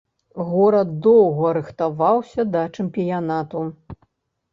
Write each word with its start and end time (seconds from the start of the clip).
Горад 0.51 0.93
доўга 1.07 1.51
рыхтаваўся 1.57 2.45
да 2.55 2.63
чэмпіянату. 2.77 3.63